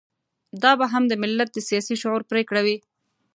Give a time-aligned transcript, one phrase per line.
[0.63, 2.77] دا به هم د ملت د سياسي شعور پرېکړه وي.